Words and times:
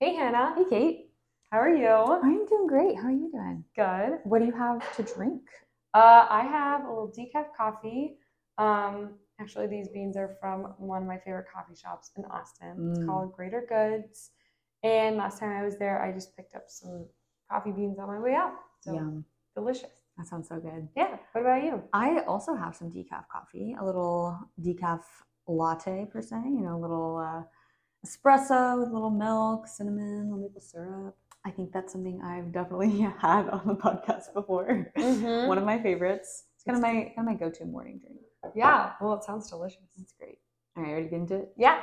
Hey, 0.00 0.14
Hannah. 0.14 0.54
Hey, 0.56 0.64
Kate. 0.70 1.10
How 1.52 1.58
are 1.58 1.68
you? 1.76 1.86
I'm 1.86 2.46
doing 2.46 2.66
great. 2.66 2.96
How 2.96 3.08
are 3.08 3.10
you 3.10 3.30
doing? 3.30 3.62
Good. 3.76 4.20
What 4.24 4.38
do 4.38 4.46
you 4.46 4.52
have 4.52 4.96
to 4.96 5.02
drink? 5.02 5.42
Uh, 5.92 6.26
I 6.30 6.40
have 6.40 6.86
a 6.86 6.88
little 6.88 7.12
decaf 7.12 7.54
coffee. 7.54 8.16
Um, 8.56 9.16
actually, 9.38 9.66
these 9.66 9.88
beans 9.90 10.16
are 10.16 10.38
from 10.40 10.72
one 10.78 11.02
of 11.02 11.06
my 11.06 11.18
favorite 11.18 11.48
coffee 11.52 11.74
shops 11.74 12.12
in 12.16 12.24
Austin. 12.24 12.88
It's 12.92 13.00
Mm. 13.00 13.06
called 13.06 13.32
Greater 13.34 13.66
Goods. 13.68 14.30
And 14.82 15.18
last 15.18 15.38
time 15.38 15.50
I 15.50 15.62
was 15.62 15.76
there, 15.76 16.00
I 16.02 16.12
just 16.12 16.34
picked 16.34 16.54
up 16.54 16.70
some 16.70 17.06
coffee 17.50 17.72
beans 17.72 17.98
on 17.98 18.08
my 18.08 18.18
way 18.18 18.34
out. 18.34 18.54
So 18.80 18.94
Yum. 18.94 19.26
delicious. 19.54 20.00
That 20.16 20.26
sounds 20.28 20.48
so 20.48 20.58
good. 20.60 20.88
Yeah. 20.96 21.18
What 21.32 21.42
about 21.42 21.62
you? 21.62 21.82
I 21.92 22.20
also 22.20 22.54
have 22.54 22.74
some 22.74 22.90
decaf 22.90 23.28
coffee, 23.28 23.76
a 23.78 23.84
little 23.84 24.38
decaf 24.62 25.02
latte 25.46 26.06
per 26.06 26.22
se, 26.22 26.36
you 26.46 26.62
know, 26.62 26.78
a 26.78 26.80
little 26.80 27.18
uh, 27.18 27.42
espresso 28.06 28.78
with 28.78 28.88
a 28.88 28.92
little 28.92 29.10
milk, 29.10 29.66
cinnamon, 29.66 30.24
little 30.30 30.38
maple 30.38 30.60
syrup. 30.60 31.16
I 31.44 31.50
think 31.50 31.72
that's 31.72 31.92
something 31.92 32.20
I've 32.22 32.52
definitely 32.52 33.00
had 33.18 33.48
on 33.48 33.66
the 33.66 33.74
podcast 33.74 34.32
before. 34.34 34.92
Mhm. 34.96 35.48
One 35.48 35.58
of 35.58 35.64
my 35.64 35.80
favorites. 35.82 36.44
It's 36.54 36.64
kind 36.64 36.76
of 36.76 36.82
my 36.82 36.92
kind 37.14 37.18
of 37.18 37.24
my 37.24 37.34
go-to 37.34 37.64
morning 37.64 37.98
drink. 37.98 38.20
Yeah. 38.54 38.92
Well, 39.00 39.14
it 39.14 39.24
sounds 39.24 39.48
delicious. 39.48 39.78
It's 40.00 40.12
great. 40.12 40.38
All 40.76 40.82
right, 40.82 40.92
ready 40.92 41.04
to 41.04 41.10
get 41.10 41.20
into 41.20 41.34
it? 41.36 41.52
Yeah. 41.56 41.80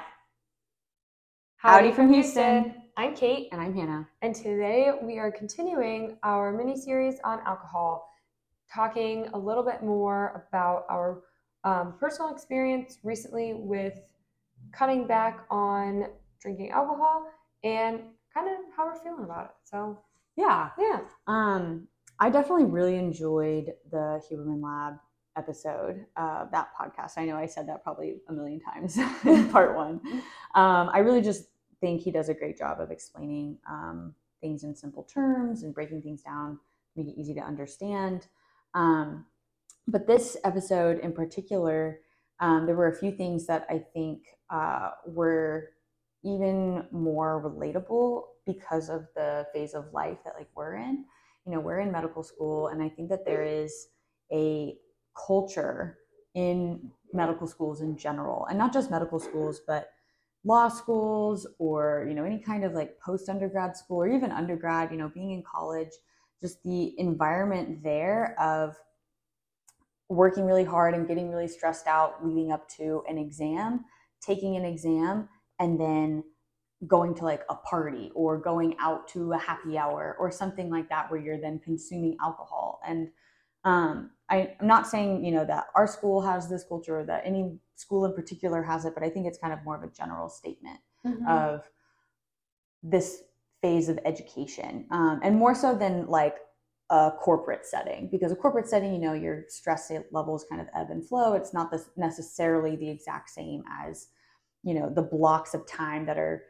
Howdy 1.57 1.91
from 1.91 2.13
Houston. 2.13 2.75
I'm 2.97 3.15
Kate. 3.15 3.49
And 3.51 3.59
I'm 3.59 3.73
Hannah. 3.73 4.07
And 4.21 4.33
today 4.33 4.91
we 5.01 5.17
are 5.17 5.31
continuing 5.31 6.17
our 6.23 6.51
mini 6.51 6.75
series 6.75 7.19
on 7.23 7.39
alcohol, 7.45 8.09
talking 8.71 9.27
a 9.33 9.37
little 9.37 9.63
bit 9.63 9.83
more 9.83 10.47
about 10.47 10.85
our 10.89 11.23
um, 11.63 11.95
personal 11.99 12.31
experience 12.31 12.99
recently 13.03 13.53
with 13.55 13.99
cutting 14.71 15.07
back 15.07 15.45
on 15.49 16.05
drinking 16.41 16.71
alcohol 16.71 17.27
and 17.63 17.99
kind 18.33 18.47
of 18.47 18.57
how 18.75 18.85
we're 18.85 18.99
feeling 19.03 19.23
about 19.23 19.45
it. 19.45 19.51
So, 19.63 19.99
Yeah. 20.35 20.69
yeah. 20.77 21.01
Um, 21.27 21.87
I 22.19 22.29
definitely 22.29 22.65
really 22.65 22.95
enjoyed 22.97 23.73
the 23.91 24.21
Huberman 24.29 24.61
Lab 24.63 24.99
episode, 25.35 26.05
uh, 26.15 26.45
that 26.51 26.69
podcast. 26.79 27.13
I 27.17 27.25
know 27.25 27.35
I 27.35 27.45
said 27.45 27.67
that 27.69 27.83
probably 27.83 28.17
a 28.27 28.33
million 28.33 28.59
times 28.59 28.97
in 29.25 29.49
part 29.51 29.75
one. 29.75 30.01
Um, 30.55 30.89
I 30.93 30.99
really 30.99 31.21
just 31.21 31.45
think 31.79 32.01
he 32.01 32.11
does 32.11 32.29
a 32.29 32.33
great 32.33 32.57
job 32.57 32.79
of 32.79 32.89
explaining 32.89 33.57
um, 33.69 34.15
things 34.41 34.63
in 34.63 34.75
simple 34.75 35.03
terms 35.03 35.63
and 35.63 35.73
breaking 35.73 36.01
things 36.01 36.23
down, 36.23 36.59
make 36.95 37.07
it 37.07 37.19
easy 37.19 37.33
to 37.35 37.41
understand. 37.41 38.27
Um, 38.73 39.25
but 39.87 40.07
this 40.07 40.37
episode 40.43 40.99
in 40.99 41.13
particular, 41.13 41.99
um, 42.39 42.65
there 42.65 42.75
were 42.75 42.87
a 42.87 42.95
few 42.95 43.11
things 43.11 43.47
that 43.47 43.65
I 43.69 43.79
think 43.93 44.23
uh, 44.49 44.91
were 45.05 45.69
even 46.23 46.85
more 46.91 47.41
relatable 47.41 48.23
because 48.45 48.89
of 48.89 49.07
the 49.15 49.47
phase 49.53 49.73
of 49.73 49.91
life 49.93 50.17
that 50.25 50.35
like 50.37 50.49
we're 50.55 50.75
in. 50.75 51.05
You 51.45 51.53
know 51.53 51.59
we're 51.61 51.79
in 51.79 51.93
medical 51.93 52.23
school 52.23 52.67
and 52.67 52.83
i 52.83 52.89
think 52.89 53.07
that 53.07 53.23
there 53.25 53.41
is 53.43 53.87
a 54.33 54.75
culture 55.15 55.97
in 56.33 56.91
medical 57.13 57.47
schools 57.47 57.81
in 57.81 57.97
general 57.97 58.45
and 58.47 58.57
not 58.57 58.73
just 58.73 58.91
medical 58.91 59.17
schools 59.17 59.61
but 59.65 59.91
law 60.43 60.67
schools 60.67 61.47
or 61.57 62.05
you 62.07 62.13
know 62.13 62.25
any 62.25 62.39
kind 62.39 62.63
of 62.63 62.73
like 62.73 62.99
post 62.99 63.29
undergrad 63.29 63.75
school 63.77 63.97
or 64.03 64.07
even 64.07 64.31
undergrad 64.31 64.91
you 64.91 64.97
know 64.97 65.09
being 65.09 65.31
in 65.31 65.41
college 65.41 65.91
just 66.41 66.61
the 66.63 66.93
environment 66.99 67.81
there 67.81 68.35
of 68.39 68.75
working 70.09 70.45
really 70.45 70.63
hard 70.63 70.93
and 70.93 71.07
getting 71.07 71.29
really 71.29 71.47
stressed 71.47 71.87
out 71.87 72.25
leading 72.25 72.51
up 72.51 72.67
to 72.69 73.03
an 73.09 73.17
exam 73.17 73.83
taking 74.21 74.55
an 74.55 74.65
exam 74.65 75.27
and 75.59 75.79
then 75.79 76.23
going 76.85 77.13
to 77.15 77.25
like 77.25 77.43
a 77.49 77.55
party 77.55 78.11
or 78.13 78.37
going 78.37 78.75
out 78.79 79.07
to 79.07 79.33
a 79.33 79.37
happy 79.37 79.77
hour 79.77 80.15
or 80.19 80.31
something 80.31 80.69
like 80.69 80.87
that 80.89 81.09
where 81.09 81.19
you're 81.19 81.39
then 81.41 81.59
consuming 81.59 82.15
alcohol 82.21 82.79
and 82.85 83.09
um, 83.63 84.11
I, 84.29 84.55
i'm 84.59 84.67
not 84.67 84.87
saying 84.87 85.25
you 85.25 85.31
know 85.31 85.45
that 85.45 85.65
our 85.75 85.87
school 85.87 86.21
has 86.21 86.49
this 86.49 86.63
culture 86.63 86.99
or 86.99 87.05
that 87.05 87.23
any 87.25 87.57
school 87.75 88.05
in 88.05 88.13
particular 88.13 88.61
has 88.63 88.85
it 88.85 88.93
but 88.93 89.03
i 89.03 89.09
think 89.09 89.25
it's 89.25 89.37
kind 89.39 89.53
of 89.53 89.63
more 89.63 89.75
of 89.75 89.83
a 89.83 89.93
general 89.93 90.29
statement 90.29 90.79
Mhm. 91.05 91.27
of 91.29 91.69
this 92.83 93.23
phase 93.61 93.89
of 93.89 93.99
education 94.05 94.85
um, 94.91 95.19
and 95.23 95.35
more 95.35 95.55
so 95.55 95.75
than 95.75 96.07
like 96.07 96.37
a 96.89 97.11
corporate 97.19 97.65
setting 97.65 98.07
because 98.09 98.31
a 98.31 98.35
corporate 98.35 98.67
setting 98.67 98.93
you 98.93 98.99
know 98.99 99.13
your 99.13 99.43
stress 99.49 99.91
levels 100.11 100.45
kind 100.49 100.61
of 100.61 100.67
ebb 100.73 100.89
and 100.89 101.05
flow. 101.07 101.33
It's 101.33 101.53
not 101.53 101.69
this 101.69 101.89
necessarily 101.97 102.75
the 102.75 102.89
exact 102.89 103.29
same 103.29 103.63
as 103.81 104.07
you 104.63 104.73
know 104.73 104.89
the 104.89 105.01
blocks 105.01 105.53
of 105.53 105.67
time 105.67 106.05
that 106.05 106.17
are 106.17 106.43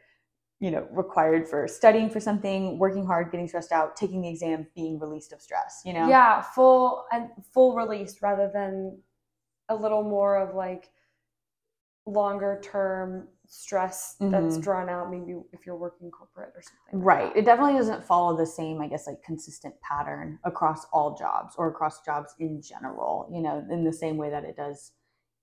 you 0.60 0.70
know 0.70 0.86
required 0.92 1.48
for 1.48 1.66
studying 1.66 2.08
for 2.08 2.20
something 2.20 2.78
working 2.78 3.04
hard 3.04 3.30
getting 3.30 3.48
stressed 3.48 3.72
out 3.72 3.96
taking 3.96 4.22
the 4.22 4.28
exam 4.28 4.66
being 4.74 4.98
released 4.98 5.32
of 5.32 5.40
stress 5.40 5.82
you 5.84 5.92
know? 5.92 6.08
Yeah, 6.08 6.42
full 6.42 7.06
and 7.12 7.30
full 7.52 7.74
release 7.74 8.20
rather 8.22 8.50
than 8.52 8.98
a 9.68 9.74
little 9.74 10.02
more 10.02 10.36
of 10.36 10.54
like 10.54 10.90
longer 12.06 12.60
term 12.62 13.28
stress 13.48 14.14
that's 14.20 14.58
Mhm. 14.58 14.62
drawn 14.62 14.88
out 14.90 15.10
maybe 15.10 15.42
if 15.52 15.64
you're 15.66 15.76
working 15.76 16.10
corporate 16.10 16.52
or 16.54 16.60
something. 16.62 16.98
like 17.00 17.06
Right. 17.06 17.34
that. 17.34 17.38
It 17.40 17.44
definitely 17.46 17.74
doesn't 17.78 18.04
follow 18.04 18.36
the 18.36 18.46
same, 18.46 18.80
I 18.82 18.88
guess, 18.88 19.06
like 19.06 19.22
consistent 19.22 19.74
pattern 19.80 20.38
across 20.44 20.84
all 20.92 21.14
jobs 21.14 21.56
or 21.56 21.68
across 21.68 22.02
jobs 22.02 22.34
in 22.38 22.60
general, 22.60 23.26
you 23.30 23.40
know, 23.40 23.64
in 23.70 23.84
the 23.84 23.92
same 23.92 24.16
way 24.18 24.28
that 24.30 24.44
it 24.44 24.54
does 24.56 24.92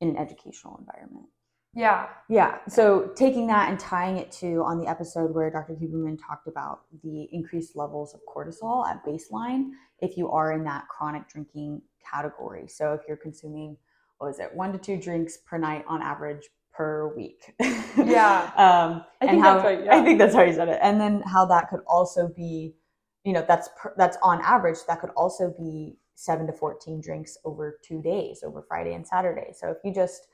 in 0.01 0.09
an 0.09 0.17
educational 0.17 0.77
environment. 0.77 1.27
Yeah. 1.73 2.07
Yeah. 2.29 2.59
So 2.67 3.07
taking 3.15 3.47
that 3.47 3.69
and 3.69 3.77
tying 3.79 4.17
it 4.17 4.31
to 4.33 4.63
on 4.63 4.79
the 4.79 4.87
episode 4.87 5.33
where 5.33 5.49
Dr. 5.49 5.73
Huberman 5.73 6.17
talked 6.25 6.47
about 6.47 6.83
the 7.03 7.23
increased 7.33 7.75
levels 7.75 8.13
of 8.13 8.21
cortisol 8.25 8.87
at 8.87 9.03
baseline 9.03 9.71
if 9.99 10.15
you 10.15 10.29
are 10.31 10.53
in 10.53 10.63
that 10.65 10.87
chronic 10.89 11.27
drinking 11.27 11.81
category. 12.09 12.67
So 12.67 12.93
if 12.93 13.01
you're 13.07 13.17
consuming, 13.17 13.77
what 14.19 14.27
was 14.27 14.39
it, 14.39 14.55
one 14.55 14.71
to 14.71 14.77
two 14.77 14.95
drinks 14.97 15.37
per 15.37 15.57
night 15.57 15.83
on 15.87 16.01
average 16.01 16.49
per 16.75 17.15
week. 17.15 17.53
Yeah. 17.97 18.51
um, 18.57 19.05
I 19.21 19.27
think 19.27 19.43
how, 19.43 19.53
that's 19.53 19.65
right, 19.65 19.83
yeah. 19.85 19.95
I 19.95 20.03
think 20.03 20.19
that's 20.19 20.35
how 20.35 20.43
you 20.43 20.53
said 20.53 20.69
it. 20.69 20.79
And 20.81 20.99
then 20.99 21.21
how 21.21 21.45
that 21.45 21.69
could 21.69 21.81
also 21.87 22.27
be, 22.27 22.75
you 23.23 23.33
know, 23.33 23.45
that's 23.47 23.69
per, 23.77 23.93
that's 23.97 24.17
on 24.21 24.41
average. 24.41 24.79
That 24.87 25.01
could 25.01 25.11
also 25.11 25.53
be 25.57 25.97
seven 26.15 26.47
to 26.47 26.53
fourteen 26.53 27.01
drinks 27.01 27.37
over 27.45 27.79
two 27.83 28.01
days, 28.01 28.43
over 28.45 28.65
Friday 28.67 28.93
and 28.93 29.05
Saturday. 29.05 29.51
So 29.53 29.69
if 29.69 29.77
you 29.83 29.93
just, 29.93 30.27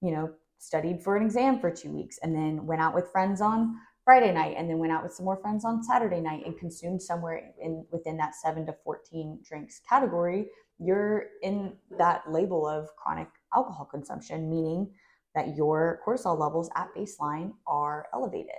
you 0.00 0.12
know, 0.12 0.30
studied 0.58 1.02
for 1.02 1.16
an 1.16 1.24
exam 1.24 1.60
for 1.60 1.70
two 1.70 1.92
weeks 1.92 2.18
and 2.22 2.34
then 2.34 2.66
went 2.66 2.80
out 2.80 2.94
with 2.94 3.10
friends 3.12 3.40
on 3.40 3.76
Friday 4.04 4.32
night 4.32 4.54
and 4.56 4.68
then 4.68 4.78
went 4.78 4.92
out 4.92 5.02
with 5.02 5.12
some 5.12 5.24
more 5.24 5.36
friends 5.36 5.64
on 5.64 5.82
Saturday 5.82 6.20
night 6.20 6.44
and 6.46 6.58
consumed 6.58 7.00
somewhere 7.02 7.52
in 7.60 7.84
within 7.90 8.16
that 8.16 8.34
seven 8.34 8.64
to 8.66 8.74
fourteen 8.84 9.38
drinks 9.44 9.80
category, 9.88 10.46
you're 10.78 11.26
in 11.42 11.74
that 11.98 12.22
label 12.30 12.66
of 12.66 12.88
chronic 12.96 13.28
alcohol 13.54 13.84
consumption, 13.84 14.48
meaning 14.48 14.90
that 15.34 15.56
your 15.56 16.00
cortisol 16.06 16.38
levels 16.38 16.70
at 16.76 16.88
baseline 16.96 17.52
are 17.66 18.06
elevated. 18.12 18.50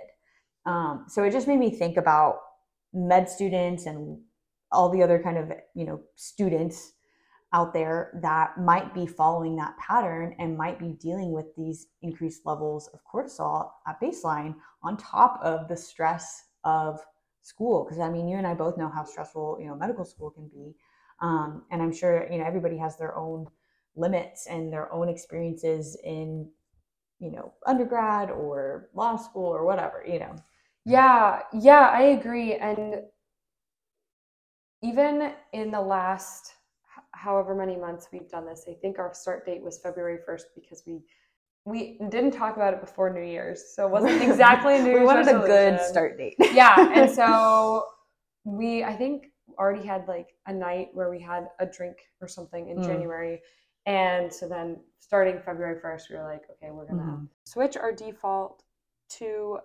Um, 0.66 1.06
so 1.08 1.22
it 1.24 1.32
just 1.32 1.48
made 1.48 1.58
me 1.58 1.70
think 1.70 1.96
about 1.96 2.40
med 2.92 3.28
students 3.28 3.86
and 3.86 4.18
all 4.72 4.88
the 4.88 5.02
other 5.02 5.20
kind 5.22 5.38
of 5.38 5.52
you 5.74 5.84
know 5.84 6.00
students 6.16 6.92
out 7.52 7.72
there 7.72 8.18
that 8.22 8.58
might 8.58 8.94
be 8.94 9.06
following 9.06 9.56
that 9.56 9.76
pattern 9.78 10.34
and 10.38 10.56
might 10.56 10.78
be 10.78 10.92
dealing 11.00 11.32
with 11.32 11.46
these 11.56 11.88
increased 12.02 12.42
levels 12.46 12.88
of 12.94 13.00
cortisol 13.04 13.70
at 13.88 14.00
baseline 14.00 14.54
on 14.82 14.96
top 14.96 15.40
of 15.42 15.66
the 15.68 15.76
stress 15.76 16.44
of 16.64 17.00
school 17.42 17.84
because 17.84 17.98
i 17.98 18.08
mean 18.08 18.28
you 18.28 18.36
and 18.36 18.46
i 18.46 18.54
both 18.54 18.76
know 18.76 18.88
how 18.88 19.04
stressful 19.04 19.58
you 19.60 19.66
know 19.66 19.74
medical 19.74 20.04
school 20.04 20.30
can 20.30 20.48
be 20.48 20.74
um, 21.20 21.62
and 21.70 21.82
i'm 21.82 21.92
sure 21.92 22.30
you 22.30 22.38
know 22.38 22.44
everybody 22.44 22.76
has 22.76 22.96
their 22.96 23.16
own 23.16 23.46
limits 23.96 24.46
and 24.46 24.72
their 24.72 24.92
own 24.92 25.08
experiences 25.08 25.96
in 26.04 26.48
you 27.20 27.30
know 27.30 27.52
undergrad 27.66 28.30
or 28.30 28.88
law 28.94 29.16
school 29.16 29.46
or 29.46 29.64
whatever 29.64 30.04
you 30.06 30.18
know 30.20 30.34
Yeah, 30.84 31.42
yeah, 31.52 31.90
I 31.92 32.02
agree. 32.18 32.54
And 32.54 33.02
even 34.82 35.32
in 35.52 35.70
the 35.70 35.80
last 35.80 36.54
however 37.12 37.54
many 37.54 37.76
months 37.76 38.08
we've 38.12 38.28
done 38.28 38.46
this, 38.46 38.66
I 38.68 38.74
think 38.74 38.98
our 38.98 39.12
start 39.12 39.44
date 39.46 39.62
was 39.62 39.78
February 39.78 40.18
1st 40.26 40.46
because 40.54 40.82
we 40.86 41.02
we 41.66 41.98
didn't 42.08 42.30
talk 42.32 42.56
about 42.56 42.72
it 42.72 42.80
before 42.80 43.12
New 43.12 43.22
Year's. 43.22 43.62
So 43.74 43.86
it 43.86 43.90
wasn't 43.90 44.22
exactly 44.30 44.76
a 44.76 44.78
New 44.82 44.90
Year's 44.90 45.00
we 45.00 45.06
wanted 45.06 45.28
a 45.28 45.46
good 45.46 45.80
start 45.80 46.16
date 46.18 46.36
Yeah, 46.52 46.90
and 46.94 47.10
so 47.10 47.84
we 48.44 48.82
I 48.84 48.94
think 48.94 49.26
already 49.58 49.86
had 49.86 50.08
like 50.08 50.28
a 50.46 50.52
night 50.52 50.88
where 50.94 51.10
we 51.10 51.20
had 51.20 51.48
a 51.58 51.66
drink 51.66 51.96
or 52.20 52.28
something 52.28 52.68
in 52.70 52.78
Mm. 52.78 52.86
January. 52.86 53.40
And 53.86 54.32
so 54.32 54.48
then 54.48 54.78
starting 54.98 55.38
February 55.40 55.80
1st, 55.80 56.10
we 56.10 56.16
were 56.16 56.24
like, 56.24 56.44
okay, 56.50 56.70
we're 56.70 56.86
gonna 56.86 57.20
Mhm. 57.20 57.28
switch 57.44 57.76
our 57.76 57.92
default 57.92 58.62
to 59.10 59.58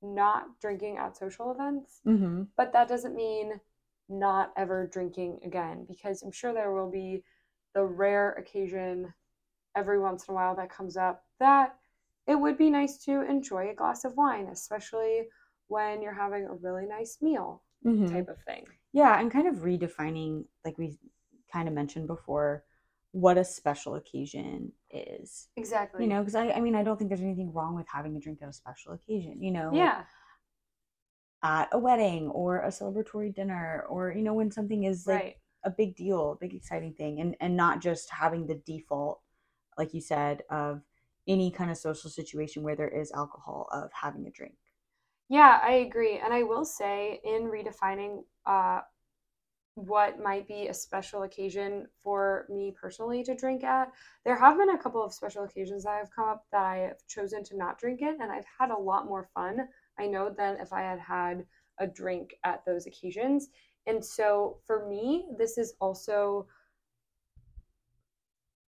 not 0.00 0.60
drinking 0.60 0.96
at 0.96 1.16
social 1.16 1.50
events, 1.50 2.00
mm-hmm. 2.06 2.44
but 2.56 2.72
that 2.72 2.88
doesn't 2.88 3.16
mean 3.16 3.60
not 4.08 4.52
ever 4.56 4.86
drinking 4.86 5.40
again 5.44 5.84
because 5.86 6.22
I'm 6.22 6.32
sure 6.32 6.52
there 6.52 6.72
will 6.72 6.90
be 6.90 7.24
the 7.74 7.84
rare 7.84 8.32
occasion 8.32 9.12
every 9.74 9.98
once 9.98 10.26
in 10.26 10.32
a 10.32 10.34
while 10.34 10.56
that 10.56 10.70
comes 10.70 10.96
up 10.96 11.24
that 11.38 11.76
it 12.26 12.34
would 12.36 12.56
be 12.56 12.70
nice 12.70 12.98
to 13.04 13.22
enjoy 13.22 13.70
a 13.70 13.74
glass 13.74 14.04
of 14.04 14.16
wine, 14.16 14.46
especially 14.48 15.28
when 15.68 16.00
you're 16.00 16.12
having 16.12 16.46
a 16.46 16.54
really 16.54 16.86
nice 16.86 17.20
meal 17.20 17.62
Mhm. 17.84 18.10
type 18.10 18.28
of 18.28 18.42
thing. 18.44 18.66
Yeah, 18.92 19.20
and 19.20 19.30
kind 19.30 19.46
of 19.48 19.56
redefining, 19.56 20.44
like 20.64 20.78
we 20.78 20.98
kind 21.52 21.68
of 21.68 21.74
mentioned 21.74 22.06
before, 22.06 22.64
what 23.12 23.38
a 23.38 23.44
special 23.44 23.94
occasion 23.94 24.72
is. 24.90 25.48
Exactly. 25.56 26.02
You 26.04 26.08
know, 26.10 26.20
because 26.20 26.34
I, 26.34 26.50
I 26.50 26.60
mean, 26.60 26.74
I 26.74 26.82
don't 26.82 26.96
think 26.98 27.08
there's 27.08 27.20
anything 27.20 27.52
wrong 27.52 27.74
with 27.74 27.86
having 27.88 28.16
a 28.16 28.20
drink 28.20 28.40
at 28.42 28.48
a 28.48 28.52
special 28.52 28.92
occasion. 28.92 29.42
You 29.42 29.50
know, 29.52 29.70
like 29.70 29.78
Yeah. 29.78 30.04
at 31.42 31.68
a 31.72 31.78
wedding 31.78 32.28
or 32.28 32.60
a 32.60 32.68
celebratory 32.68 33.34
dinner, 33.34 33.84
or 33.88 34.12
you 34.12 34.22
know, 34.22 34.34
when 34.34 34.50
something 34.50 34.84
is 34.84 35.06
like 35.06 35.22
Right. 35.22 35.36
a 35.64 35.70
big 35.70 35.96
deal, 35.96 36.32
a 36.32 36.36
big 36.36 36.54
exciting 36.54 36.94
thing, 36.94 37.20
and 37.20 37.36
and 37.40 37.56
not 37.56 37.80
just 37.80 38.10
having 38.10 38.46
the 38.46 38.56
default, 38.56 39.20
like 39.76 39.94
you 39.94 40.00
said, 40.00 40.42
of 40.50 40.82
any 41.26 41.50
kind 41.50 41.70
of 41.70 41.76
social 41.76 42.10
situation 42.10 42.62
where 42.62 42.76
there 42.76 42.88
is 42.88 43.12
alcohol 43.12 43.68
of 43.72 43.90
having 43.92 44.26
a 44.26 44.30
drink. 44.30 44.56
Yeah, 45.28 45.60
I 45.62 45.72
agree. 45.72 46.18
And 46.18 46.32
I 46.32 46.42
will 46.42 46.64
say, 46.64 47.20
in 47.24 47.44
redefining 47.44 48.24
uh, 48.46 48.80
what 49.86 50.20
might 50.20 50.48
be 50.48 50.68
a 50.68 50.74
special 50.74 51.22
occasion 51.22 51.86
for 52.02 52.46
me 52.48 52.74
personally 52.78 53.22
to 53.24 53.34
drink 53.34 53.64
at, 53.64 53.92
there 54.24 54.38
have 54.38 54.58
been 54.58 54.70
a 54.70 54.78
couple 54.78 55.02
of 55.02 55.12
special 55.12 55.44
occasions 55.44 55.84
that 55.84 55.98
have 55.98 56.10
come 56.14 56.28
up 56.28 56.44
that 56.52 56.64
I 56.64 56.76
have 56.78 57.06
chosen 57.06 57.44
to 57.44 57.56
not 57.56 57.78
drink 57.78 58.00
it, 58.02 58.16
and 58.20 58.32
I've 58.32 58.44
had 58.58 58.70
a 58.70 58.78
lot 58.78 59.06
more 59.06 59.28
fun, 59.34 59.68
I 59.98 60.06
know, 60.06 60.34
than 60.36 60.56
if 60.56 60.72
I 60.72 60.82
had 60.82 60.98
had 60.98 61.46
a 61.78 61.86
drink 61.86 62.34
at 62.44 62.64
those 62.64 62.86
occasions. 62.86 63.48
And 63.86 64.04
so 64.04 64.58
for 64.66 64.86
me, 64.88 65.26
this 65.38 65.58
is 65.58 65.74
also 65.80 66.46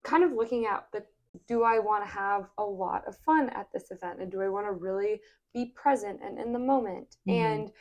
kind 0.05 0.23
of 0.23 0.33
looking 0.33 0.67
at 0.67 0.87
the 0.93 1.05
do 1.47 1.63
I 1.63 1.79
want 1.79 2.05
to 2.05 2.11
have 2.11 2.49
a 2.57 2.65
lot 2.65 3.07
of 3.07 3.17
fun 3.19 3.51
at 3.51 3.71
this 3.73 3.91
event 3.91 4.21
and 4.21 4.31
do 4.31 4.41
I 4.41 4.49
want 4.49 4.67
to 4.67 4.73
really 4.73 5.21
be 5.53 5.73
present 5.77 6.21
and 6.23 6.39
in 6.39 6.53
the 6.53 6.59
moment? 6.59 7.17
Mhm. 7.27 7.33
And 7.33 7.73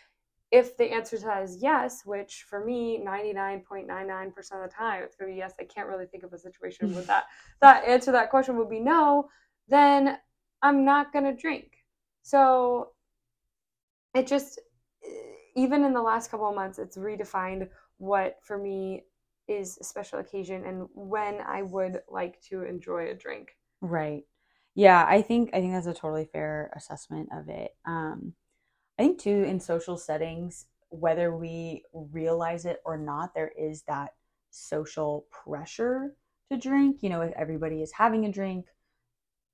if 0.52 0.78
the 0.78 0.86
answer 0.86 1.18
to 1.18 1.26
that 1.26 1.44
is 1.44 1.62
yes, 1.62 2.04
which 2.06 2.46
for 2.50 2.64
me, 2.64 3.04
99.99% 3.06 4.28
of 4.38 4.70
the 4.70 4.74
time, 4.74 5.04
it's 5.04 5.16
going 5.16 5.30
to 5.30 5.34
be 5.34 5.38
yes, 5.38 5.54
I 5.60 5.66
can't 5.66 5.88
really 5.88 6.06
think 6.06 6.24
of 6.24 6.34
a 6.34 6.38
situation 6.38 6.96
with 6.96 7.08
that. 7.08 7.26
That 7.62 7.84
answer 7.86 8.06
to 8.06 8.12
that 8.14 8.30
question 8.30 8.58
would 8.58 8.70
be 8.70 8.80
no, 8.80 9.30
then 9.68 10.18
I'm 10.62 10.86
not 10.86 11.12
going 11.12 11.26
to 11.26 11.34
drink. 11.34 11.74
So 12.24 12.92
it 14.16 14.28
just, 14.28 14.60
even 15.56 15.84
in 15.84 15.94
the 15.94 16.02
last 16.02 16.32
couple 16.32 16.48
of 16.48 16.56
months, 16.56 16.80
it's 16.80 16.98
redefined 16.98 17.68
what 17.98 18.38
for 18.42 18.58
me 18.58 19.04
is 19.48 19.78
a 19.80 19.84
special 19.84 20.20
occasion 20.20 20.66
and 20.66 20.88
when 20.94 21.40
I 21.42 21.62
would 21.64 22.02
like 22.10 22.40
to 22.50 22.64
enjoy 22.64 23.10
a 23.10 23.14
drink. 23.14 23.56
Right. 23.82 24.24
Yeah, 24.76 25.06
I 25.08 25.22
think 25.22 25.50
I 25.54 25.60
think 25.60 25.74
that's 25.74 25.88
a 25.88 25.94
totally 25.94 26.26
fair 26.26 26.72
assessment 26.76 27.30
of 27.34 27.50
it. 27.50 27.72
Um, 27.86 28.34
I 28.98 29.04
think 29.04 29.20
too 29.20 29.44
in 29.44 29.60
social 29.60 29.98
settings, 29.98 30.66
whether 30.90 31.36
we 31.36 31.84
realize 31.94 32.66
it 32.66 32.82
or 32.86 32.98
not, 32.98 33.34
there 33.34 33.52
is 33.58 33.84
that 33.84 34.12
social 34.50 35.26
pressure 35.32 36.16
to 36.52 36.58
drink. 36.58 36.98
You 37.02 37.10
know, 37.10 37.22
if 37.22 37.34
everybody 37.36 37.82
is 37.82 37.92
having 37.92 38.26
a 38.26 38.32
drink, 38.32 38.66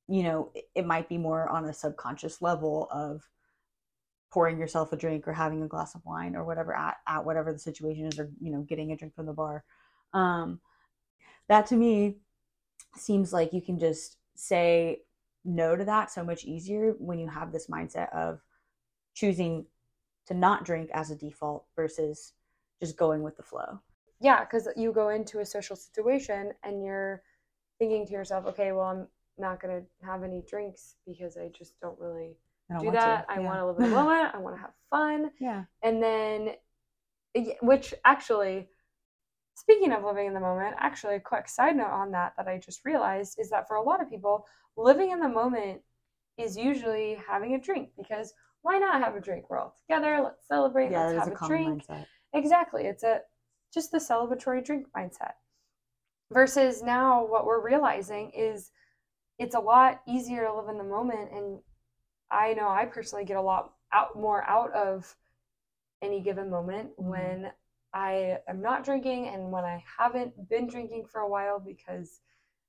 you 0.08 0.24
know, 0.24 0.52
it, 0.76 0.86
might 0.86 1.10
be 1.10 1.18
more 1.18 1.50
on 1.50 1.66
a 1.66 1.74
subconscious 1.74 2.42
level 2.42 2.88
of 2.92 3.22
pouring 4.32 4.60
yourself 4.60 4.92
a 4.92 4.98
drink 4.98 5.28
or 5.28 5.34
having 5.34 5.62
a 5.62 5.68
glass 5.68 5.96
of 5.96 6.02
wine 6.06 6.36
or 6.36 6.44
whatever 6.44 6.76
at, 6.76 6.98
at 7.08 7.24
whatever 7.24 7.54
the 7.54 7.60
situation 7.60 8.06
is 8.08 8.18
or 8.18 8.32
you 8.42 8.52
know 8.52 8.62
getting 8.62 8.92
a 8.92 8.98
drink 8.98 9.14
from 9.14 9.28
the 9.28 9.32
bar 9.32 9.64
um 10.14 10.60
that 11.48 11.68
to 11.68 11.76
me 11.76 12.18
seems 12.96 13.32
like 13.32 13.54
you 13.54 13.62
can 13.62 13.78
just 13.78 14.18
say 14.34 15.02
no 15.46 15.76
to 15.76 15.86
that 15.86 16.10
so 16.10 16.24
much 16.24 16.46
easier 16.46 16.96
when 16.98 17.20
you 17.20 17.28
have 17.28 17.52
this 17.52 17.68
mindset 17.68 18.12
of 18.12 18.42
choosing 19.14 19.66
to 20.28 20.34
not 20.34 20.66
drink 20.66 20.90
as 20.94 21.12
a 21.12 21.16
default 21.16 21.66
versus 21.76 22.34
just 22.82 22.98
going 22.98 23.24
with 23.24 23.38
the 23.38 23.44
flow 23.44 23.80
Yeah, 24.20 24.42
because 24.46 24.68
you 24.76 24.92
go 24.92 25.10
into 25.10 25.40
a 25.40 25.46
social 25.46 25.76
situation 25.76 26.54
and 26.64 26.84
you're 26.84 27.22
thinking 27.80 28.06
to 28.06 28.12
yourself, 28.14 28.46
okay, 28.48 28.72
well, 28.72 28.86
I'm 28.86 29.08
not 29.38 29.62
going 29.62 29.82
to 29.82 30.06
have 30.06 30.24
any 30.24 30.44
drinks 30.48 30.96
because 31.06 31.38
I 31.38 31.50
just 31.58 31.80
don't 31.82 32.00
really 32.00 32.38
I 32.70 32.74
don't 32.76 32.86
do 32.86 32.88
want 32.88 33.00
to. 33.02 33.10
that. 33.10 33.26
I 33.30 33.40
Yeah. 33.40 33.46
want 33.48 33.60
to 33.60 33.66
live 33.68 33.78
in 33.78 33.84
the 33.84 33.90
moment. 33.90 34.34
I 34.34 34.38
want 34.38 34.56
to 34.56 34.62
have 34.62 34.74
fun. 34.90 35.32
yeah 35.40 35.64
And 35.84 36.02
then, 36.02 36.50
which 37.62 37.94
actually, 38.06 38.70
speaking 39.56 39.92
of 39.92 40.04
living 40.04 40.28
in 40.28 40.34
the 40.34 40.40
moment, 40.40 40.76
actually, 40.80 41.16
a 41.16 41.20
quick 41.20 41.50
side 41.50 41.76
note 41.76 41.88
on 41.92 42.12
that 42.12 42.34
that 42.38 42.48
I 42.48 42.58
just 42.58 42.86
realized 42.86 43.40
is 43.40 43.50
that 43.50 43.68
for 43.68 43.76
a 43.78 43.82
lot 43.84 44.02
of 44.02 44.10
people, 44.10 44.46
living 44.78 45.12
in 45.12 45.20
the 45.20 45.30
moment 45.30 45.82
is 46.38 46.58
usually 46.58 47.18
having 47.28 47.54
a 47.56 47.60
drink 47.60 47.90
because 47.98 48.34
why 48.62 48.78
not 48.78 49.02
have 49.02 49.16
a 49.16 49.22
drink? 49.22 49.50
We're 49.50 49.60
all 49.60 49.76
together. 49.88 50.20
Let's 50.24 50.48
celebrate. 50.48 50.92
yeah 50.92 51.08
let's 51.08 51.26
have 51.26 51.28
a 51.40 51.44
a 51.44 51.48
drink. 51.48 51.86
mindset 51.88 52.06
Exactly. 52.34 52.86
It's 52.86 53.04
a 53.04 53.22
just 53.74 53.92
the 53.92 53.98
celebratory 54.00 54.64
drink 54.64 54.88
mindset. 54.96 55.34
Versus 56.32 56.82
now 56.82 57.26
what 57.26 57.46
we're 57.46 57.64
realizing 57.64 58.32
is 58.36 58.72
it's 59.38 59.56
a 59.56 59.60
lot 59.60 60.02
easier 60.08 60.46
to 60.46 60.54
live 60.54 60.70
in 60.70 60.78
the 60.78 60.84
moment 60.84 61.32
and 61.32 61.60
I 62.32 62.54
know 62.54 62.70
I 62.70 62.86
personally 62.86 63.26
get 63.26 63.38
a 63.38 63.42
lot 63.42 63.74
out 63.92 64.16
more 64.16 64.44
out 64.50 64.72
of 64.74 65.16
any 66.02 66.22
given 66.22 66.50
moment 66.50 66.98
Mhm. 66.98 67.06
when 67.06 67.54
I 67.94 68.40
am 68.48 68.62
not 68.62 68.84
drinking 68.84 69.28
and 69.28 69.52
when 69.52 69.64
I 69.64 69.84
haven't 70.00 70.50
been 70.50 70.66
drinking 70.68 71.06
for 71.06 71.22
a 71.22 71.30
while 71.30 71.60
because 71.60 72.22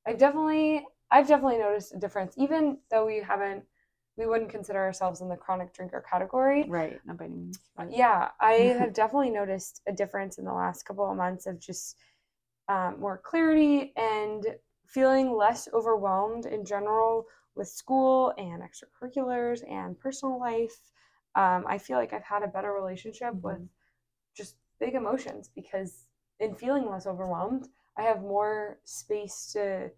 I've 0.06 0.18
definitely 0.18 0.86
I've 1.14 1.28
definitely 1.28 1.58
noticed 1.58 1.94
a 1.94 1.98
difference 1.98 2.34
even 2.36 2.78
though 2.90 3.06
we 3.06 3.18
haven't 3.20 3.64
we 4.16 4.26
wouldn't 4.26 4.50
consider 4.50 4.78
ourselves 4.78 5.20
in 5.20 5.28
the 5.28 5.36
chronic 5.36 5.72
drinker 5.72 6.04
category 6.08 6.64
right 6.68 7.00
not 7.06 7.18
by 7.18 7.24
any 7.26 7.36
means 7.36 7.60
yeah, 7.90 8.30
I 8.40 8.52
have 8.78 8.94
definitely 8.94 9.30
noticed 9.30 9.82
a 9.86 9.92
difference 9.92 10.38
in 10.38 10.44
the 10.44 10.52
last 10.52 10.84
couple 10.84 11.10
of 11.10 11.16
months 11.16 11.46
of 11.46 11.58
just 11.58 11.96
um, 12.68 12.98
more 13.00 13.18
clarity 13.18 13.92
and 13.96 14.46
feeling 14.86 15.36
less 15.36 15.68
overwhelmed 15.72 16.46
in 16.46 16.64
general 16.64 17.26
with 17.56 17.68
school 17.68 18.32
and 18.38 18.62
extracurriculars 18.62 19.60
and 19.70 19.98
personal 19.98 20.38
life. 20.40 20.76
Um, 21.34 21.64
I 21.68 21.78
feel 21.78 21.98
like 21.98 22.12
I've 22.12 22.24
had 22.24 22.42
a 22.42 22.48
better 22.48 22.72
relationship 22.72 23.34
with 23.42 23.58
Mhm. 23.58 23.68
just 24.36 24.56
big 24.80 24.94
emotions 24.94 25.50
because 25.54 26.06
in 26.40 26.54
feeling 26.54 26.88
less 26.90 27.06
overwhelmed, 27.06 27.68
I 27.98 28.02
have 28.02 28.22
more 28.22 28.78
space 28.84 29.52
to 29.52 29.90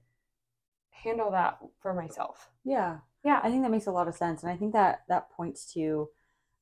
handle 1.02 1.30
that 1.30 1.58
for 1.80 1.94
myself. 1.94 2.50
yeah 2.64 2.98
Yeah. 3.24 3.40
I 3.42 3.50
think 3.50 3.62
that 3.62 3.70
makes 3.70 3.86
a 3.86 3.92
lot 3.92 4.08
of 4.08 4.14
sense, 4.14 4.42
and 4.42 4.52
I 4.52 4.56
think 4.56 4.72
that 4.72 5.02
that 5.08 5.30
points 5.30 5.72
to 5.74 6.08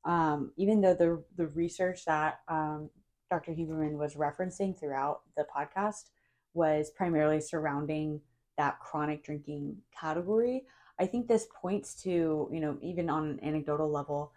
um, 0.04 0.52
even 0.56 0.81
though 0.81 0.94
the 0.94 1.22
the 1.36 1.46
research 1.48 2.04
that 2.04 2.40
um, 2.48 2.90
Dr. 3.30 3.52
Huberman 3.52 3.97
was 3.99 4.14
referencing 4.14 4.78
throughout 4.78 5.20
the 5.37 5.47
podcast 5.54 6.11
was 6.52 6.90
primarily 6.90 7.40
surrounding 7.40 8.20
that 8.59 8.78
chronic 8.80 9.25
drinking 9.25 9.76
category. 9.99 10.64
I 11.00 11.06
think 11.06 11.26
this 11.26 11.47
points 11.61 11.94
to 12.02 12.49
you 12.52 12.61
know 12.61 12.76
even 12.82 13.09
on 13.11 13.25
an 13.30 13.40
anecdotal 13.42 13.90
level 13.90 14.32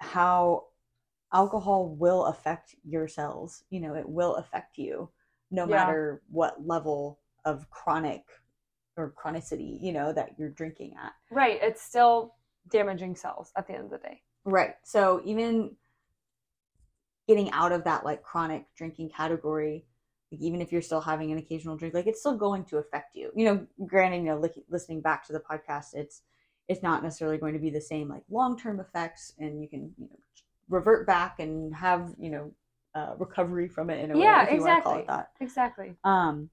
how 0.00 0.64
alcohol 1.32 1.88
will 1.98 2.26
affect 2.26 2.74
your 2.84 3.08
cells. 3.08 3.64
You 3.70 3.80
know, 3.80 3.94
it 3.94 4.08
will 4.08 4.36
affect 4.36 4.78
you 4.78 5.10
no 5.50 5.66
Yeah. 5.66 5.76
matter 5.76 6.22
what 6.30 6.64
level 6.66 7.20
of 7.44 7.68
chronic 7.70 8.24
or 8.98 9.14
chronicity 9.22 9.78
you 9.80 9.92
know 9.92 10.12
that 10.12 10.30
you're 10.38 10.50
drinking 10.50 10.94
at. 11.02 11.12
Right. 11.30 11.58
It's 11.62 11.82
still 11.82 12.34
damaging 12.70 13.16
cells 13.16 13.52
at 13.56 13.66
the 13.66 13.74
end 13.74 13.84
of 13.84 13.90
the 13.90 13.98
day. 13.98 14.22
Right. 14.44 14.74
So 14.82 15.22
even 15.24 15.76
getting 17.26 17.50
out 17.52 17.72
of 17.72 17.84
that 17.84 18.04
like 18.04 18.22
chronic 18.22 18.64
drinking 18.76 19.10
category, 19.10 19.84
like 20.32 20.40
even 20.40 20.60
if 20.60 20.72
you're 20.72 20.82
still 20.82 21.00
having 21.00 21.30
an 21.30 21.38
occasional 21.38 21.76
drink, 21.76 21.94
like 21.94 22.06
it's 22.06 22.20
still 22.20 22.36
going 22.36 22.64
to 22.64 22.78
affect 22.78 23.14
you. 23.14 23.30
You 23.36 23.44
know, 23.44 23.66
granted, 23.86 24.18
you 24.18 24.22
know, 24.24 24.38
li- 24.38 24.64
listening 24.68 25.00
back 25.00 25.26
to 25.26 25.32
the 25.32 25.40
podcast, 25.40 25.94
it's 25.94 26.22
it's 26.68 26.82
not 26.82 27.02
necessarily 27.02 27.38
going 27.38 27.54
to 27.54 27.58
be 27.58 27.70
the 27.70 27.80
same 27.80 28.08
like 28.08 28.22
long 28.30 28.58
term 28.58 28.80
effects, 28.80 29.32
and 29.38 29.62
you 29.62 29.68
can 29.68 29.94
you 29.98 30.06
know 30.06 30.18
revert 30.68 31.06
back 31.06 31.40
and 31.40 31.74
have 31.74 32.14
you 32.18 32.30
know 32.30 32.52
uh, 32.94 33.14
recovery 33.18 33.68
from 33.68 33.90
it 33.90 34.02
in 34.02 34.10
a 34.10 34.14
way 34.14 34.22
Yeah, 34.22 34.44
if 34.44 34.52
you 34.52 34.60
want 34.60 34.78
to 34.78 34.82
call 34.82 34.92
exactly. 34.94 35.00
it 35.02 35.06
that. 35.06 35.30
Exactly. 35.40 35.94
Um, 36.04 36.50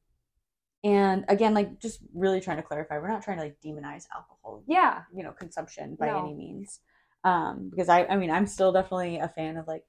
and 0.85 1.25
again, 1.27 1.53
like 1.53 1.79
just 1.81 1.99
really 2.13 2.39
trying 2.39 2.57
to 2.57 2.63
clarify, 2.63 2.97
we're 2.99 3.09
not 3.15 3.23
trying 3.23 3.37
to 3.39 3.43
like 3.43 3.57
demonize 3.65 4.05
alcohol. 4.15 4.63
Yeah. 4.67 5.01
you 5.13 5.23
know 5.23 5.31
consumption 5.31 5.95
by 5.99 6.05
No. 6.07 6.19
any 6.19 6.33
means. 6.33 6.79
Um 7.23 7.69
because 7.71 7.89
i 7.89 8.05
i 8.05 8.15
mean 8.15 8.29
i'm 8.31 8.45
still 8.47 8.71
definitely 8.71 9.17
a 9.17 9.27
fan 9.37 9.57
of 9.57 9.67
like 9.67 9.83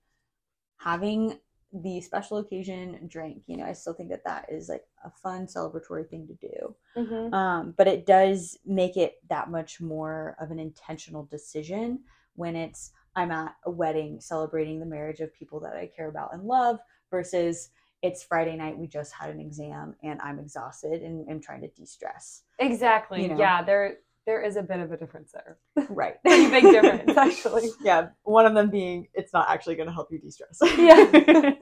having 0.78 1.38
the 1.72 2.00
special 2.00 2.38
occasion 2.38 2.98
drink. 3.08 3.42
You 3.46 3.56
know 3.58 3.64
i 3.66 3.72
still 3.74 3.92
think 3.94 4.08
that 4.10 4.24
that 4.24 4.46
is 4.50 4.68
like 4.68 4.84
a 5.04 5.10
fun 5.10 5.46
celebratory 5.46 6.08
thing 6.08 6.26
to 6.28 6.34
do. 6.48 6.74
Hmm 6.96 7.34
um 7.34 7.74
but 7.76 7.86
it 7.88 8.06
does 8.06 8.56
make 8.64 8.96
it 8.96 9.16
that 9.28 9.50
much 9.50 9.80
more 9.80 10.36
of 10.40 10.50
an 10.50 10.58
intentional 10.58 11.24
decision 11.24 12.00
when 12.36 12.56
it's 12.56 12.92
i'm 13.16 13.30
at 13.30 13.54
a 13.64 13.70
wedding 13.70 14.20
celebrating 14.20 14.78
the 14.80 14.86
marriage 14.96 15.20
of 15.20 15.34
people 15.34 15.58
that 15.60 15.74
i 15.76 15.86
care 15.96 16.08
about 16.08 16.32
and 16.34 16.42
love 16.44 16.78
versus 17.10 17.70
it's 18.02 18.22
friday 18.22 18.56
night 18.56 18.76
we 18.76 18.86
just 18.86 19.12
had 19.12 19.30
an 19.30 19.40
exam 19.40 19.94
and 20.02 20.20
i'm 20.22 20.38
exhausted 20.38 21.02
and 21.02 21.26
I'm 21.30 21.40
trying 21.40 21.62
to 21.62 21.68
de-stress 21.68 22.42
Exactly. 22.58 23.22
You 23.22 23.28
know? 23.28 23.38
Yeah. 23.38 23.62
There. 23.62 23.96
there 24.26 24.42
is 24.42 24.56
a 24.56 24.62
bit 24.62 24.80
of 24.80 24.92
a 24.92 24.96
difference 24.96 25.32
there. 25.32 25.58
Right. 25.90 26.20
Pretty 26.24 26.50
big 26.50 26.64
difference, 26.64 27.16
actually. 27.16 27.68
Yeah. 27.82 28.08
One 28.22 28.46
of 28.46 28.54
them 28.54 28.70
being 28.70 29.08
it's 29.14 29.32
not 29.32 29.48
actually 29.48 29.76
going 29.76 29.88
to 29.88 29.92
help 29.92 30.08
you 30.10 30.18
de 30.18 30.30
stress. 30.30 30.58
Yeah. 30.76 31.52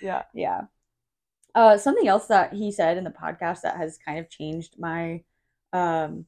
yeah. 0.00 0.22
Yeah. 0.34 0.60
Uh, 1.54 1.76
something 1.76 2.06
else 2.06 2.26
that 2.26 2.52
he 2.52 2.70
said 2.70 2.96
in 2.96 3.04
the 3.04 3.10
podcast 3.10 3.62
that 3.62 3.76
has 3.76 3.98
kind 3.98 4.18
of 4.18 4.30
changed 4.30 4.76
my 4.78 5.24
um, 5.72 6.26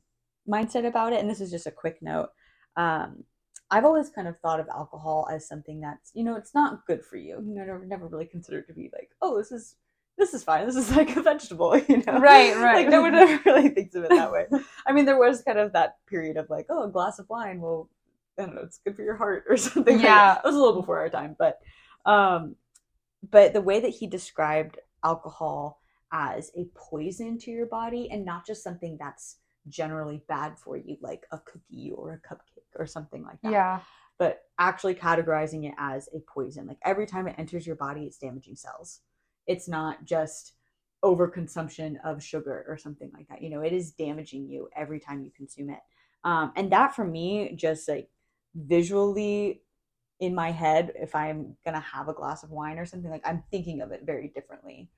mindset 0.49 0.87
about 0.87 1.13
it, 1.13 1.21
and 1.21 1.31
this 1.31 1.41
is 1.41 1.51
just 1.51 1.67
a 1.67 1.71
quick 1.71 1.99
note. 2.03 2.31
Um, 2.77 3.25
I've 3.71 3.85
always 3.85 4.09
kind 4.11 4.27
of 4.27 4.39
thought 4.41 4.61
of 4.61 4.69
alcohol 4.69 5.29
as 5.33 5.47
something 5.47 5.81
that's, 5.81 6.11
you 6.15 6.25
know, 6.25 6.37
it's 6.37 6.55
not 6.55 6.87
good 6.87 7.05
for 7.05 7.17
you. 7.17 7.37
You 7.45 7.55
know, 7.55 7.65
never, 7.65 7.87
never 7.87 8.07
really 8.09 8.27
considered 8.27 8.67
to 8.69 8.75
be 8.75 8.91
like, 8.93 9.11
oh, 9.23 9.39
this 9.39 9.53
is 9.53 9.77
this 10.19 10.35
is 10.35 10.45
fine. 10.45 10.67
This 10.67 10.77
is 10.77 10.91
like 10.97 11.17
a 11.17 11.23
vegetable, 11.23 11.77
you 11.89 11.99
know? 12.07 12.19
Right, 12.19 12.55
right. 12.57 12.75
Like 12.77 12.89
no 12.89 13.01
one 13.01 13.15
ever 13.17 13.41
really 13.47 13.69
thinks 13.71 13.95
of 13.95 14.05
it 14.05 14.11
that 14.11 14.31
way. 14.33 14.47
I 14.87 14.93
mean, 14.93 15.05
there 15.07 15.19
was 15.19 15.43
kind 15.43 15.59
of 15.59 15.73
that 15.73 15.97
period 16.07 16.37
of 16.37 16.51
like, 16.51 16.67
oh, 16.69 16.85
a 16.85 16.91
glass 16.91 17.19
of 17.19 17.29
wine 17.29 17.61
will, 17.61 17.89
I 18.39 18.43
don't 18.43 18.55
know, 18.55 18.63
it's 18.63 18.79
good 18.79 18.97
for 18.97 19.03
your 19.03 19.17
heart 19.17 19.45
or 19.49 19.57
something. 19.57 19.97
like 19.97 20.05
Yeah. 20.05 20.35
that. 20.35 20.39
It 20.45 20.47
was 20.49 20.57
a 20.57 20.59
little 20.59 20.81
before 20.81 20.99
our 20.99 21.09
time, 21.09 21.37
but, 21.39 21.59
um, 22.05 22.57
but 23.31 23.53
the 23.53 23.61
way 23.63 23.81
that 23.81 23.89
he 23.91 24.07
described 24.07 24.79
alcohol 25.05 25.81
as 26.13 26.51
a 26.57 26.67
poison 26.75 27.39
to 27.39 27.51
your 27.51 27.67
body 27.67 28.09
and 28.11 28.25
not 28.25 28.47
just 28.47 28.63
something 28.63 28.97
that's 28.99 29.37
generally 29.69 30.23
bad 30.29 30.59
for 30.59 30.77
you, 30.77 30.97
like 31.01 31.27
a 31.33 31.39
cookie 31.39 31.93
or 31.95 32.13
a 32.15 32.29
cupcake 32.29 32.79
or 32.79 32.87
something 32.87 33.23
like 33.25 33.41
that 33.43 33.53
Yeah. 33.53 33.81
but 34.19 34.43
actually 34.59 34.95
categorizing 34.95 35.67
it 35.69 35.75
as 35.79 36.09
a 36.15 36.21
poison. 36.21 36.67
Like 36.67 36.79
every 36.85 37.07
time 37.07 37.27
it 37.27 37.37
enters 37.39 37.67
your 37.67 37.77
body, 37.77 38.05
it's 38.05 38.19
damaging 38.19 38.57
cells. 38.57 39.01
It's 39.47 39.69
not 39.69 40.05
just 40.05 40.55
overconsumption 41.03 41.97
of 42.05 42.23
sugar 42.23 42.65
or 42.69 42.77
something 42.77 43.11
like 43.15 43.29
that. 43.29 43.43
You 43.43 43.51
know, 43.51 43.63
it 43.63 43.73
is 43.73 43.93
damaging 43.93 44.47
you 44.49 44.69
every 44.77 45.01
time 45.01 45.23
you 45.23 45.31
consume 45.35 45.71
it. 45.71 45.81
Um, 46.25 46.53
and 46.57 46.71
that 46.73 46.95
for 46.95 47.05
me, 47.05 47.55
just 47.57 47.89
like 47.89 48.11
visually 48.55 49.63
in 50.19 50.35
my 50.35 50.51
head, 50.51 50.93
if 50.97 51.15
I'm 51.15 51.57
gonna 51.65 51.81
have 51.81 52.09
a 52.09 52.13
glass 52.13 52.43
of 52.43 52.51
wine 52.51 52.79
or 52.79 52.85
something, 52.85 53.11
like 53.11 53.27
I'm 53.27 53.43
thinking 53.51 53.81
of 53.81 53.91
it 53.93 54.03
very 54.05 54.29
differently. 54.29 54.91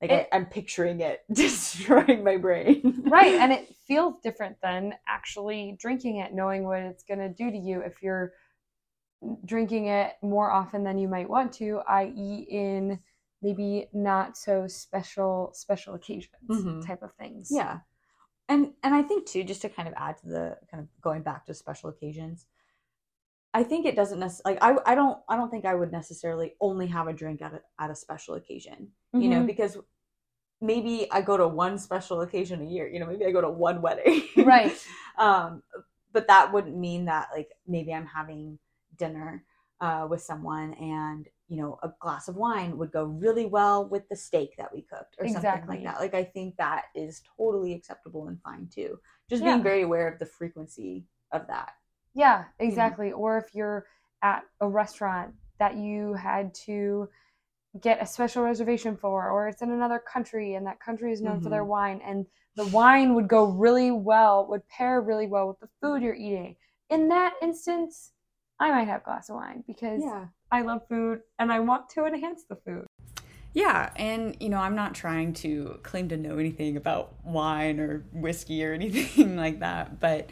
Like 0.00 0.10
It- 0.10 0.28
I, 0.32 0.36
I'm 0.36 0.46
picturing 0.46 1.00
it 1.00 1.24
destroying 1.32 2.24
my 2.24 2.36
brain. 2.36 3.02
right 3.10 3.34
and 3.34 3.52
it 3.52 3.74
feels 3.86 4.14
different 4.22 4.56
than 4.62 4.94
actually 5.08 5.76
drinking 5.80 6.16
it 6.16 6.32
knowing 6.32 6.64
what 6.64 6.80
it's 6.80 7.02
going 7.04 7.20
to 7.20 7.28
do 7.28 7.50
to 7.50 7.58
you 7.58 7.80
if 7.80 8.02
you're 8.02 8.32
drinking 9.44 9.86
it 9.86 10.14
more 10.22 10.50
often 10.50 10.82
than 10.82 10.96
you 10.98 11.06
might 11.08 11.28
want 11.28 11.52
to 11.52 11.80
i.e 11.88 12.46
in 12.48 12.98
maybe 13.42 13.88
not 13.92 14.36
so 14.38 14.66
special 14.66 15.50
special 15.52 15.94
occasions 15.94 16.30
Mhm. 16.48 16.86
type 16.86 17.02
of 17.02 17.12
things 17.14 17.48
Yeah. 17.50 17.80
And 18.48 18.72
and 18.82 18.94
I 18.94 19.02
think 19.02 19.26
too, 19.26 19.44
just 19.44 19.62
to 19.62 19.68
kind 19.68 19.86
of 19.86 19.94
add 19.96 20.16
to 20.18 20.26
the 20.26 20.58
kind 20.70 20.82
of 20.82 20.88
going 21.00 21.22
back 21.22 21.46
to 21.46 21.54
special 21.54 21.88
occasions, 21.88 22.46
I 23.54 23.62
think 23.62 23.86
it 23.86 23.94
doesn't 23.94 24.18
necessarily 24.18 24.58
like 24.60 24.62
I 24.86 24.92
I 24.92 24.94
don't 24.96 25.18
I 25.28 25.36
don't 25.36 25.50
think 25.50 25.64
I 25.64 25.74
would 25.76 25.92
necessarily 25.92 26.54
only 26.60 26.88
have 26.88 27.06
a 27.06 27.12
drink 27.12 27.42
at 27.42 27.52
a 27.54 27.60
at 27.78 27.90
a 27.90 27.94
special 27.94 28.34
occasion. 28.34 28.88
You 29.12 29.28
know, 29.28 29.42
Mhm. 29.42 29.46
because 29.46 29.78
maybe 30.60 31.06
I 31.10 31.22
go 31.22 31.36
to 31.36 31.48
one 31.48 31.78
special 31.78 32.20
occasion 32.20 32.60
a 32.60 32.64
year, 32.64 32.88
you 32.88 33.00
know, 33.00 33.06
maybe 33.06 33.24
I 33.26 33.30
go 33.32 33.40
to 33.40 33.50
one 33.50 33.80
wedding. 33.82 34.22
right 34.36 34.76
um 35.18 35.62
but 36.12 36.26
that 36.26 36.52
wouldn't 36.52 36.76
mean 36.76 37.04
that 37.04 37.28
like 37.34 37.50
maybe 37.66 37.92
i'm 37.92 38.06
having 38.06 38.58
dinner 38.96 39.44
uh, 39.80 40.06
with 40.10 40.20
someone 40.20 40.74
and 40.74 41.26
you 41.48 41.56
know 41.56 41.78
a 41.82 41.90
glass 42.00 42.28
of 42.28 42.36
wine 42.36 42.76
would 42.76 42.92
go 42.92 43.04
really 43.04 43.46
well 43.46 43.88
with 43.88 44.06
the 44.10 44.16
steak 44.16 44.54
that 44.58 44.72
we 44.74 44.82
cooked 44.82 45.16
or 45.18 45.26
something 45.26 45.64
like 45.66 45.82
that 45.82 45.98
like 46.00 46.14
i 46.14 46.22
think 46.22 46.54
that 46.56 46.84
is 46.94 47.22
totally 47.36 47.72
acceptable 47.72 48.28
and 48.28 48.40
fine 48.42 48.68
too 48.72 48.98
just 49.28 49.42
Yeah. 49.42 49.52
being 49.52 49.62
very 49.62 49.82
aware 49.82 50.06
of 50.06 50.18
the 50.18 50.26
frequency 50.26 51.06
of 51.32 51.46
that 51.46 51.72
Yeah, 52.14 52.44
exactly. 52.58 53.12
Or 53.12 53.38
if 53.38 53.54
you're 53.54 53.86
at 54.22 54.42
a 54.60 54.68
restaurant 54.68 55.34
that 55.58 55.76
you 55.76 56.14
had 56.14 56.52
to 56.66 57.08
get 57.80 58.02
a 58.02 58.06
special 58.06 58.42
reservation 58.42 58.96
for, 58.96 59.30
or 59.30 59.48
it's 59.48 59.62
in 59.62 59.70
another 59.70 59.98
country 59.98 60.54
and 60.54 60.66
that 60.66 60.80
country 60.80 61.12
is 61.12 61.20
known 61.20 61.40
for 61.40 61.50
their 61.50 61.60
mm-hmm. 61.60 61.70
wine, 61.70 62.00
and 62.04 62.26
the 62.56 62.66
wine 62.66 63.14
would 63.14 63.28
go 63.28 63.44
really 63.44 63.90
well, 63.90 64.46
would 64.48 64.66
pair 64.68 65.00
really 65.00 65.26
well 65.26 65.48
with 65.48 65.60
the 65.60 65.68
food 65.80 66.02
you're 66.02 66.14
eating. 66.14 66.56
In 66.88 67.08
that 67.08 67.34
instance, 67.40 68.12
I 68.58 68.70
might 68.70 68.88
have 68.88 69.02
a 69.02 69.04
glass 69.04 69.30
of 69.30 69.36
wine 69.36 69.64
because 69.66 70.02
I 70.50 70.62
love 70.62 70.86
food 70.88 71.20
and 71.38 71.52
I 71.52 71.60
want 71.60 71.88
to 71.90 72.04
enhance 72.04 72.44
the 72.48 72.56
food. 72.56 72.86
Yeah, 73.52 73.90
and 73.96 74.36
you 74.38 74.48
know, 74.48 74.58
I'm 74.58 74.76
not 74.76 74.94
trying 74.94 75.32
to 75.34 75.80
claim 75.82 76.08
to 76.10 76.16
know 76.16 76.38
anything 76.38 76.76
about 76.76 77.14
wine 77.24 77.80
or 77.80 78.04
whiskey 78.12 78.64
or 78.64 78.72
anything 78.74 79.36
like 79.36 79.60
that, 79.60 80.00
but 80.00 80.30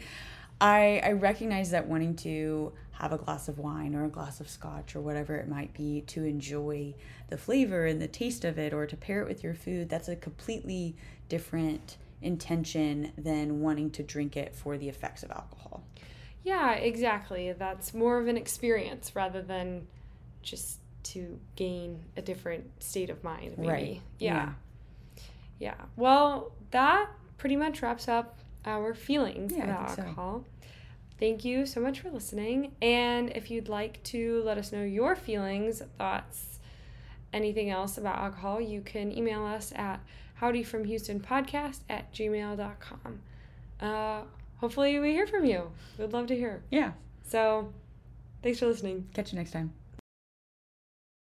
I 0.61 1.01
I 1.03 1.11
recognize 1.13 1.71
that 1.71 1.87
wanting 1.87 2.15
to 2.17 2.73
have 2.91 3.13
a 3.13 3.17
glass 3.17 3.47
of 3.47 3.57
wine 3.57 3.95
or 3.95 4.05
a 4.05 4.09
glass 4.09 4.41
of 4.41 4.49
scotch 4.49 4.95
or 4.95 4.99
whatever 4.99 5.35
it 5.35 5.47
might 5.47 5.73
be 5.73 6.01
to 6.01 6.25
enjoy 6.25 6.93
the 7.29 7.37
flavor 7.37 7.85
and 7.85 8.01
the 8.01 8.07
taste 8.09 8.43
of 8.43 8.59
it 8.59 8.73
or 8.73 8.85
to 8.85 8.97
pair 8.97 9.21
it 9.21 9.27
with 9.27 9.41
your 9.41 9.53
food, 9.53 9.87
that's 9.87 10.09
a 10.09 10.17
completely 10.17 10.95
different 11.29 11.95
intention 12.21 13.13
than 13.17 13.61
wanting 13.61 13.89
to 13.91 14.03
drink 14.03 14.35
it 14.35 14.53
for 14.53 14.77
the 14.77 14.89
effects 14.89 15.23
of 15.23 15.31
alcohol. 15.31 15.81
Yeah, 16.43 16.73
exactly. 16.73 17.53
That's 17.53 17.93
more 17.93 18.19
of 18.19 18.27
an 18.27 18.35
experience 18.35 19.15
rather 19.15 19.41
than 19.41 19.87
just 20.41 20.79
to 21.03 21.39
gain 21.55 22.03
a 22.17 22.21
different 22.21 22.83
state 22.83 23.09
of 23.09 23.23
mind, 23.23 23.57
maybe. 23.57 23.69
Right. 23.69 24.01
Yeah. 24.19 24.53
Yeah. 25.59 25.75
Well, 25.95 26.51
that 26.71 27.09
pretty 27.37 27.55
much 27.55 27.81
wraps 27.81 28.07
up 28.07 28.39
our 28.65 28.93
feelings 28.93 29.53
Yeah, 29.55 29.63
about 29.65 29.87
think 29.87 29.95
so. 29.95 30.01
alcohol. 30.03 30.45
Thank 31.19 31.43
you 31.43 31.65
so 31.65 31.81
much 31.81 31.99
for 31.99 32.09
listening. 32.11 32.71
And 32.81 33.29
if 33.35 33.51
you'd 33.51 33.67
like 33.69 34.01
to 34.03 34.41
let 34.43 34.57
us 34.57 34.71
know 34.71 34.83
your 34.83 35.15
feelings, 35.15 35.81
thoughts, 35.97 36.59
anything 37.33 37.69
else 37.69 37.97
about 37.97 38.17
alcohol, 38.19 38.61
you 38.61 38.81
can 38.81 39.11
email 39.11 39.45
us 39.45 39.73
at 39.75 39.99
howdyfromhoustonpodcast 40.41 41.79
at 41.89 42.13
gmail.com. 42.13 43.19
Uh, 43.81 44.21
hopefully 44.57 44.97
we 44.99 45.11
hear 45.11 45.27
from 45.27 45.43
you. 45.45 45.71
We'd 45.97 46.13
love 46.13 46.27
to 46.27 46.35
hear. 46.35 46.63
Yeah. 46.71 46.91
So, 47.27 47.73
thanks 48.41 48.59
for 48.59 48.67
listening. 48.67 49.07
Catch 49.13 49.33
you 49.33 49.37
next 49.39 49.51
time. 49.51 49.78